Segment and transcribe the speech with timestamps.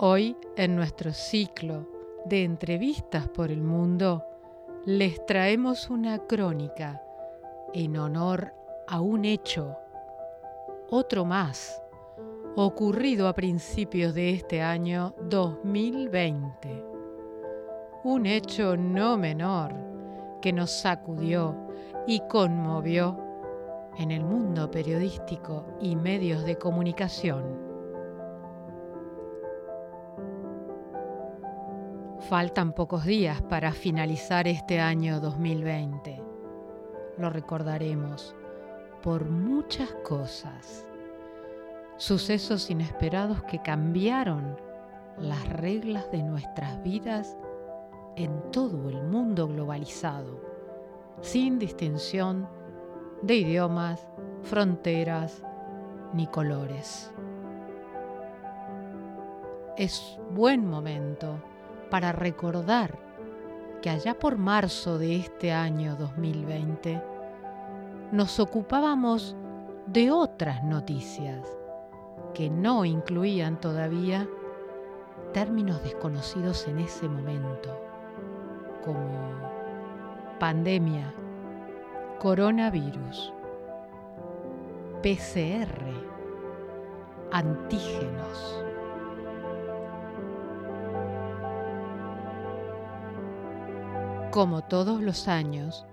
[0.00, 1.88] Hoy, en nuestro ciclo
[2.24, 4.24] de entrevistas por el mundo,
[4.86, 7.02] les traemos una crónica
[7.74, 8.54] en honor
[8.86, 9.76] a un hecho,
[10.88, 11.82] otro más,
[12.54, 16.84] ocurrido a principios de este año 2020.
[18.04, 19.74] Un hecho no menor
[20.40, 21.56] que nos sacudió
[22.06, 23.18] y conmovió
[23.98, 27.67] en el mundo periodístico y medios de comunicación.
[32.20, 36.20] Faltan pocos días para finalizar este año 2020.
[37.16, 38.34] Lo recordaremos
[39.02, 40.84] por muchas cosas.
[41.96, 44.56] Sucesos inesperados que cambiaron
[45.16, 47.36] las reglas de nuestras vidas
[48.16, 50.42] en todo el mundo globalizado,
[51.20, 52.48] sin distinción
[53.22, 54.08] de idiomas,
[54.42, 55.44] fronteras
[56.12, 57.12] ni colores.
[59.76, 61.40] Es buen momento
[61.90, 62.98] para recordar
[63.82, 67.02] que allá por marzo de este año 2020
[68.12, 69.36] nos ocupábamos
[69.86, 71.46] de otras noticias
[72.34, 74.28] que no incluían todavía
[75.32, 77.78] términos desconocidos en ese momento,
[78.84, 79.08] como
[80.38, 81.12] pandemia,
[82.18, 83.32] coronavirus,
[85.02, 85.84] PCR,
[87.32, 88.67] antígenos.
[94.30, 95.86] Como todos los años,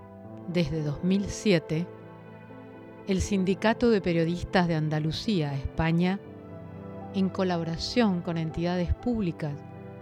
[0.49, 1.87] desde 2007,
[3.07, 6.19] el Sindicato de Periodistas de Andalucía, España,
[7.13, 9.53] en colaboración con entidades públicas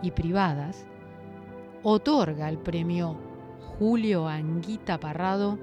[0.01, 0.87] y privadas,
[1.83, 3.15] otorga el premio
[3.77, 5.59] Julio Anguita Parrado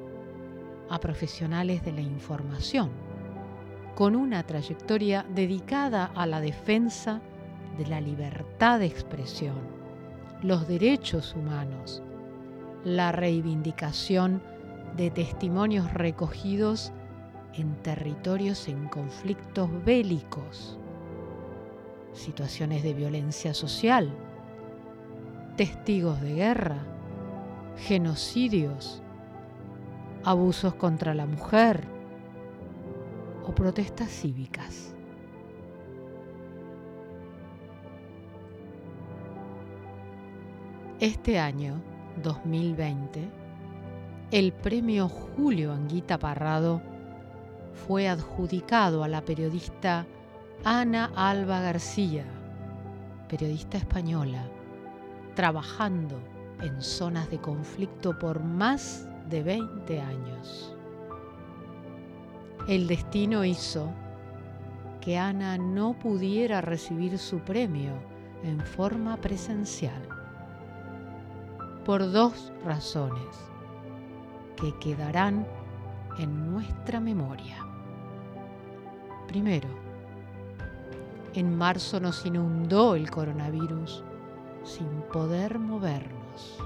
[0.88, 2.90] a profesionales de la información,
[3.96, 7.20] con una trayectoria dedicada a la defensa
[7.76, 9.58] de la libertad de expresión,
[10.40, 12.00] los derechos humanos,
[12.84, 14.42] la reivindicación
[14.96, 16.92] de testimonios recogidos
[17.54, 20.78] en territorios en conflictos bélicos,
[22.12, 24.12] situaciones de violencia social,
[25.56, 26.78] testigos de guerra,
[27.76, 29.02] genocidios,
[30.24, 31.84] abusos contra la mujer
[33.46, 34.94] o protestas cívicas.
[41.00, 41.80] Este año
[42.22, 43.28] 2020,
[44.30, 46.80] el premio Julio Anguita Parrado
[47.86, 50.06] fue adjudicado a la periodista
[50.64, 52.24] Ana Alba García,
[53.28, 54.44] periodista española,
[55.34, 56.20] trabajando
[56.62, 60.76] en zonas de conflicto por más de 20 años.
[62.68, 63.90] El destino hizo
[65.00, 67.94] que Ana no pudiera recibir su premio
[68.44, 70.19] en forma presencial
[71.84, 73.50] por dos razones
[74.56, 75.46] que quedarán
[76.18, 77.66] en nuestra memoria.
[79.26, 79.68] Primero,
[81.34, 84.04] en marzo nos inundó el coronavirus
[84.64, 86.58] sin poder movernos.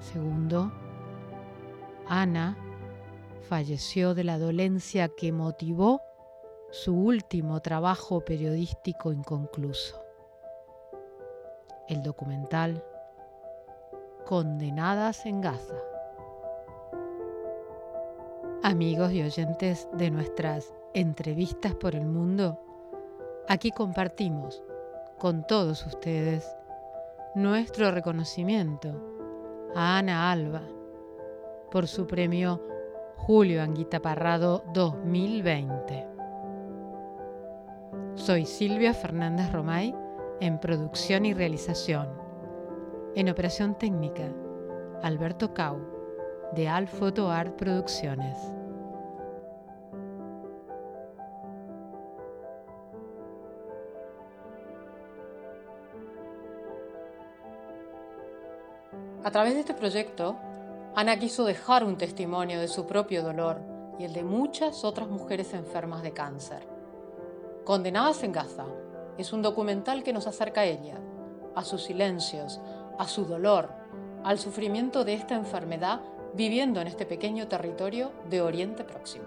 [0.00, 0.72] Segundo,
[2.08, 2.56] Ana
[3.48, 6.00] falleció de la dolencia que motivó
[6.70, 10.05] su último trabajo periodístico inconcluso
[11.88, 12.82] el documental
[14.24, 15.76] Condenadas en Gaza.
[18.62, 22.58] Amigos y oyentes de nuestras entrevistas por el mundo,
[23.48, 24.64] aquí compartimos
[25.18, 26.44] con todos ustedes
[27.34, 30.62] nuestro reconocimiento a Ana Alba
[31.70, 32.60] por su premio
[33.16, 36.06] Julio Anguita Parrado 2020.
[38.14, 39.94] Soy Silvia Fernández Romay
[40.40, 42.08] en producción y realización.
[43.14, 44.30] En operación técnica,
[45.02, 45.78] Alberto Cau,
[46.54, 48.36] de Alfoto Art Producciones.
[59.24, 60.36] A través de este proyecto,
[60.94, 63.60] Ana quiso dejar un testimonio de su propio dolor
[63.98, 66.62] y el de muchas otras mujeres enfermas de cáncer.
[67.64, 68.66] Condenadas en Gaza,
[69.18, 70.98] es un documental que nos acerca a ella,
[71.54, 72.60] a sus silencios,
[72.98, 73.70] a su dolor,
[74.24, 76.00] al sufrimiento de esta enfermedad
[76.34, 79.24] viviendo en este pequeño territorio de Oriente Próximo.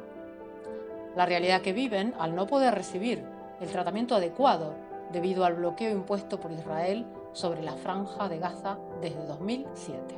[1.15, 3.23] La realidad que viven al no poder recibir
[3.59, 4.75] el tratamiento adecuado
[5.11, 10.15] debido al bloqueo impuesto por Israel sobre la franja de Gaza desde 2007.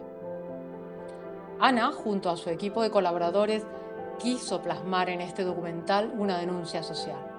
[1.60, 3.66] Ana, junto a su equipo de colaboradores,
[4.20, 7.31] quiso plasmar en este documental una denuncia social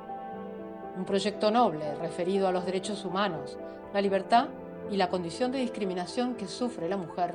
[0.97, 3.57] un proyecto noble referido a los derechos humanos,
[3.95, 4.49] la libertad
[4.91, 7.35] y la condición de discriminación que sufre la mujer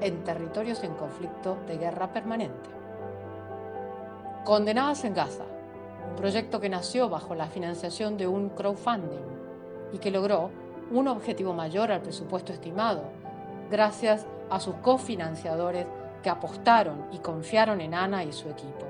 [0.00, 2.70] en territorios en conflicto de guerra permanente.
[4.44, 5.44] Condenadas en Gaza,
[6.08, 9.26] un proyecto que nació bajo la financiación de un crowdfunding
[9.92, 10.50] y que logró
[10.90, 13.04] un objetivo mayor al presupuesto estimado,
[13.70, 15.86] gracias a sus cofinanciadores
[16.22, 18.86] que apostaron y confiaron en Ana y su equipo.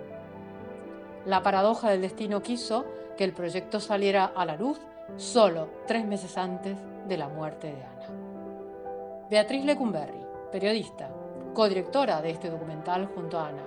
[1.26, 2.84] La paradoja del destino quiso
[3.18, 4.80] que el proyecto saliera a la luz
[5.16, 6.78] solo tres meses antes
[7.08, 9.26] de la muerte de Ana.
[9.28, 11.10] Beatriz Lecumberri, periodista,
[11.52, 13.64] codirectora de este documental junto a Ana,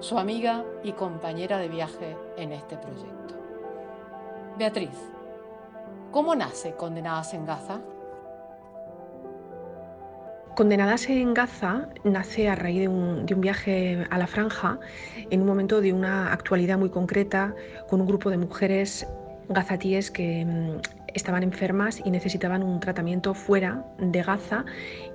[0.00, 3.34] su amiga y compañera de viaje en este proyecto.
[4.56, 5.12] Beatriz,
[6.10, 7.80] ¿cómo nace Condenadas en Gaza?
[10.56, 14.80] Condenadas en Gaza nace a raíz de un, viaje a la franja
[15.30, 17.54] en un momento de una actualidad muy concreta
[17.90, 19.06] con un grupo de mujeres
[19.50, 20.80] gazatíes que mm,
[21.12, 24.64] estaban enfermas y necesitaban un tratamiento fuera de Gaza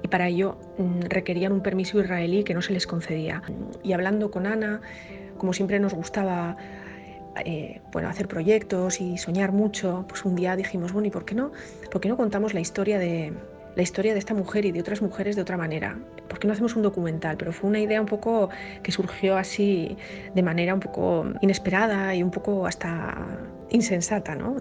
[0.04, 3.42] y para ello mm, requerían un permiso israelí que no se les concedía.
[3.82, 4.80] Y hablando con Ana,
[5.40, 6.56] como siempre nos gustaba
[7.46, 11.34] eh, bueno, hacer proyectos y soñar mucho, pues un día dijimos, bueno, ¿y por qué
[11.34, 11.52] no,
[11.92, 13.34] por qué no contamos la historia de,
[13.76, 15.98] la historia de esta mujer y de otras mujeres de otra manera.
[16.28, 17.38] ¿Por qué no hacemos un documental?
[17.38, 18.50] Pero fue una idea un poco
[18.84, 19.98] que surgió así
[20.34, 23.18] de manera un poco inesperada y un poco hasta
[23.70, 24.58] insensata, ¿no?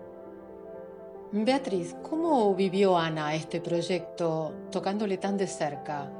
[1.32, 6.10] Beatriz, ¿cómo vivió Ana este proyecto tocándole tan de cerca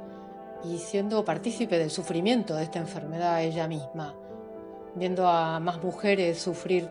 [0.63, 4.15] y siendo partícipe del sufrimiento de esta enfermedad ella misma,
[4.95, 6.87] viendo a más mujeres sufrir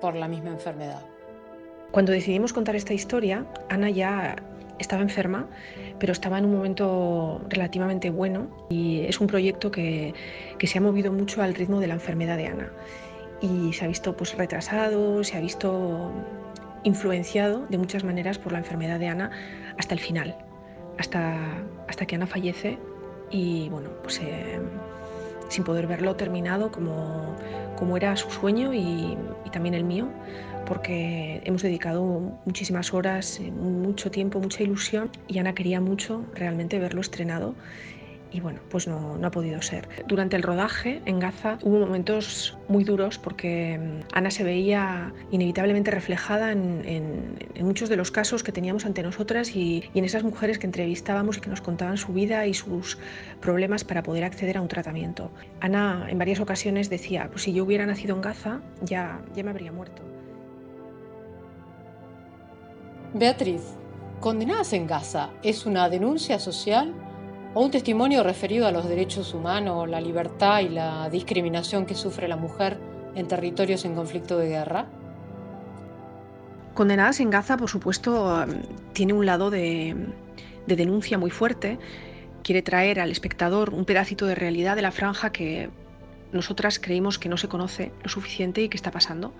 [0.00, 1.02] por la misma enfermedad?
[1.90, 4.36] Cuando decidimos contar esta historia, Ana ya
[4.78, 5.48] estaba enferma,
[5.98, 10.14] pero estaba en un momento relativamente bueno y es un proyecto que,
[10.62, 12.72] se ha movido mucho al ritmo de la enfermedad de Ana.
[13.40, 16.10] Y se ha visto pues retrasado, se ha visto
[16.84, 19.30] influenciado de muchas maneras por la enfermedad de Ana
[19.78, 20.36] hasta el final,
[20.98, 21.36] hasta,
[21.86, 22.78] hasta que Ana fallece
[23.30, 24.58] y bueno, pues eh,
[25.48, 27.36] sin poder verlo terminado como,
[27.76, 30.08] como era su sueño y, y también el mío,
[30.66, 32.04] porque hemos dedicado
[32.44, 37.54] muchísimas horas, eh, mucho tiempo, mucha ilusión y Ana quería mucho realmente verlo estrenado
[38.30, 39.88] y bueno, pues no, no, ha podido ser.
[40.06, 45.90] Durante el rodaje en Gaza hubo momentos muy duros porque mm, Ana se veía inevitablemente
[45.90, 50.58] reflejada en, muchos de los casos que teníamos ante nosotras y, y, en esas mujeres
[50.58, 52.98] que entrevistábamos y que nos contaban su vida y sus
[53.40, 55.30] problemas para poder acceder a un tratamiento.
[55.60, 59.50] Ana en varias ocasiones decía, pues si yo hubiera nacido en Gaza ya, ya me
[59.50, 60.02] habría muerto.
[63.14, 63.62] Beatriz,
[64.20, 66.92] Condenadas en Gaza es una denuncia social
[67.54, 72.28] o un testimonio referido a los derechos humanos, la libertad y la discriminación que sufre
[72.28, 72.78] la mujer
[73.14, 74.86] en territorios en conflicto de guerra?
[76.74, 78.46] Condenadas en Gaza, por supuesto,
[78.92, 79.96] tiene un lado de,
[80.66, 81.78] de denuncia muy fuerte.
[82.44, 85.70] Quiere traer al espectador un pedacito de realidad de la franja que
[86.32, 89.32] nosotras creímos que no se conoce lo suficiente y que está pasando.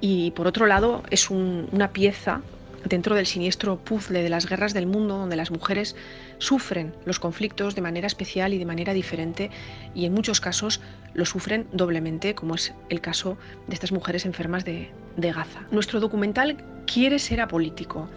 [0.00, 2.42] Y por otro lado, es una pieza
[2.84, 5.96] dentro del siniestro puzzle de las guerras del mundo, donde las mujeres
[6.38, 9.50] sufren los conflictos de manera especial y de manera diferente,
[9.94, 10.80] y en muchos casos
[11.14, 13.36] lo sufren doblemente, como es el caso
[13.66, 15.66] de estas mujeres enfermas de, Gaza.
[15.70, 18.08] Nuestro documental quiere ser apolítico.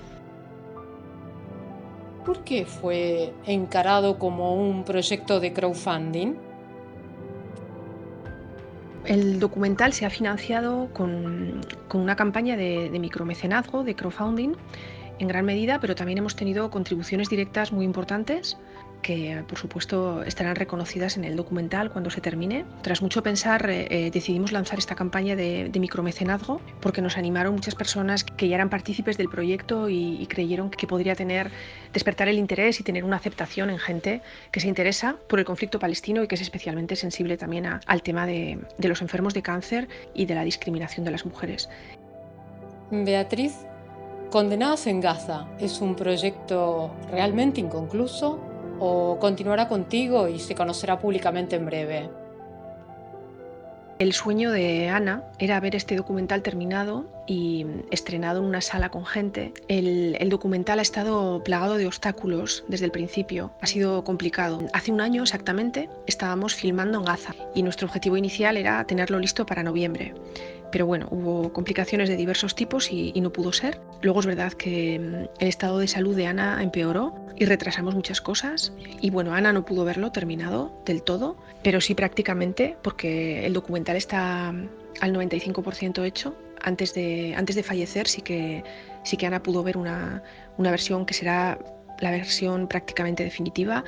[2.25, 6.46] ¿Por qué fue encarado como un proyecto de crowdfunding?
[9.07, 11.61] El documental se ha financiado con,
[11.93, 14.53] una campaña de, de, micromecenazgo, de crowdfunding,
[15.19, 18.57] en gran medida, pero también hemos tenido contribuciones directas muy importantes
[19.01, 22.65] que por supuesto estarán reconocidas en el documental cuando se termine.
[22.81, 27.75] Tras mucho pensar eh, eh, decidimos lanzar esta campaña de, micromecenazgo porque nos animaron muchas
[27.75, 31.51] personas que ya eran partícipes del proyecto y, creyeron que podría tener,
[31.93, 35.79] despertar el interés y tener una aceptación en gente que se interesa por el conflicto
[35.79, 39.87] palestino y que es especialmente sensible también al tema de, de los enfermos de cáncer
[40.13, 41.69] y de la discriminación de las mujeres.
[42.91, 43.53] Beatriz,
[44.31, 48.39] Condenadas en Gaza es un proyecto realmente inconcluso
[48.79, 52.09] o continuará contigo y se conocerá públicamente en breve?
[53.99, 59.05] El sueño de Ana era ver este documental terminado y estrenado en una sala con
[59.07, 59.53] gente.
[59.67, 63.51] El, el, documental ha estado plagado de obstáculos desde el principio.
[63.59, 64.59] Ha sido complicado.
[64.71, 69.47] Hace un año exactamente estábamos filmando en Gaza y nuestro objetivo inicial era tenerlo listo
[69.47, 70.13] para noviembre
[70.71, 73.79] pero bueno, hubo complicaciones de diversos tipos y, no pudo ser.
[74.01, 78.21] Luego es verdad que mm, el estado de salud de Ana empeoró y retrasamos muchas
[78.21, 78.73] cosas.
[79.01, 83.95] Y bueno, Ana no pudo verlo terminado del todo, pero sí prácticamente porque el documental
[83.95, 88.63] está al 95% hecho antes de, antes de fallecer sí que,
[89.03, 90.23] sí que Ana pudo ver una,
[90.57, 91.59] una versión que será
[91.99, 93.83] la versión prácticamente definitiva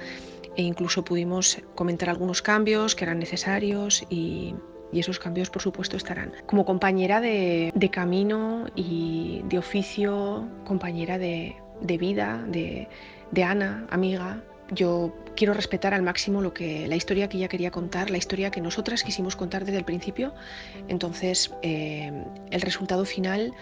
[0.56, 4.56] e incluso pudimos comentar algunos cambios que eran necesarios y,
[4.92, 6.34] y esos cambios por supuesto estarán.
[6.46, 12.88] Como compañera de, de camino y de oficio, compañera de, de vida, de,
[13.32, 17.72] de Ana, amiga, yo quiero respetar al máximo lo que la historia que ella quería
[17.72, 20.34] contar, la historia que nosotras quisimos contar desde el principio.
[20.88, 22.12] Entonces, eh,
[22.52, 23.54] el resultado final,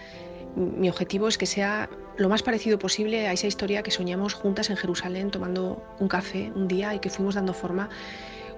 [0.54, 4.70] mi objetivo es que sea lo más parecido posible a esa historia que soñamos juntas
[4.70, 7.88] en Jerusalén tomando un café un día y que fuimos dando forma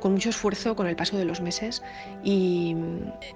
[0.01, 1.83] con mucho esfuerzo con el paso de los meses
[2.25, 2.77] y,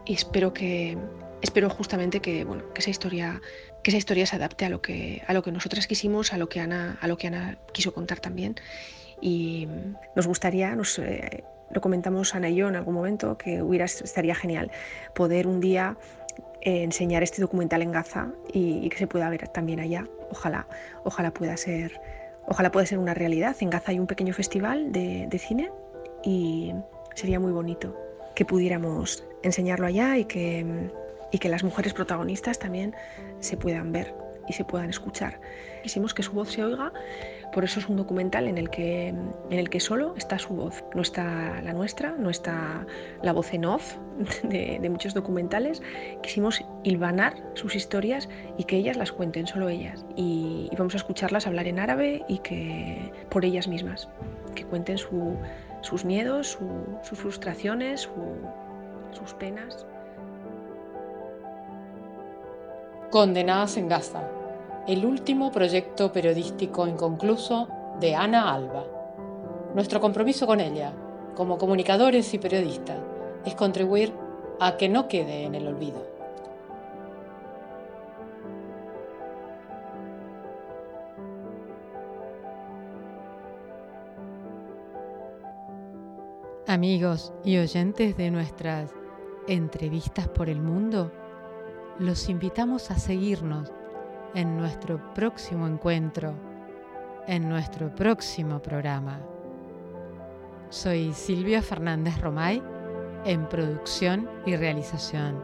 [0.07, 0.99] espero que
[1.43, 3.41] espero justamente que bueno que esa historia
[3.83, 6.49] que esa historia se adapte a lo que a lo que nosotras quisimos a lo
[6.49, 8.57] que Ana a lo que Ana quiso contar también.
[9.21, 9.69] Y
[10.17, 14.35] nos gustaría nos eh, lo comentamos Ana y yo en algún momento que hubiera estaría
[14.35, 14.71] genial
[15.15, 15.97] poder un día
[16.63, 20.07] eh, enseñar este documental en Gaza y, que se pueda ver también allá.
[20.31, 20.67] Ojalá
[21.05, 22.01] ojalá pueda ser
[22.47, 23.57] ojalá pueda ser una realidad.
[23.61, 25.71] En Gaza hay un pequeño festival de, de cine
[26.25, 26.73] y
[27.15, 27.97] sería muy bonito
[28.35, 30.91] que pudiéramos enseñarlo allá y que,
[31.31, 32.95] y que las mujeres protagonistas también
[33.41, 34.15] se puedan ver
[34.49, 35.41] y se puedan escuchar.
[35.83, 36.93] Quisimos que su voz se oiga,
[37.53, 40.83] por eso es un documental en el que, en el que solo está su voz,
[40.95, 42.87] no está la nuestra, no está
[43.23, 43.95] la voz en off
[44.43, 45.83] de, muchos documentales.
[46.23, 48.29] Quisimos hilvanar sus historias
[48.59, 50.05] y que ellas las cuenten, solo ellas.
[50.17, 54.09] Y vamos a escucharlas hablar en árabe y que por ellas mismas,
[54.55, 55.37] que cuenten su,
[55.85, 56.67] sus miedos, su,
[57.03, 58.11] sus frustraciones, su,
[59.13, 59.87] sus penas.
[63.11, 64.23] Condenadas en Gaza,
[64.89, 67.69] el último proyecto periodístico inconcluso
[68.01, 68.85] de Ana Alba.
[69.75, 70.93] Nuestro compromiso con ella,
[71.37, 72.99] como comunicadores y periodistas,
[73.45, 74.15] es contribuir
[74.61, 76.14] a que no quede en el olvido.
[86.75, 88.93] Amigos y oyentes de nuestras
[89.47, 91.13] entrevistas por el mundo,
[92.01, 93.73] los invitamos a seguirnos
[94.35, 96.35] en nuestro próximo encuentro,
[97.29, 99.21] en nuestro próximo programa.
[100.69, 102.61] Soy Silvia Fernández Romay
[103.25, 105.41] en producción y realización.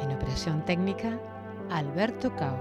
[0.00, 1.20] En operación técnica,
[1.68, 2.56] Alberto Cao,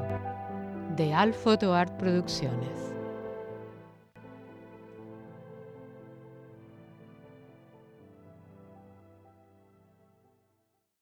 [0.97, 2.94] de Al Photo Art Producciones.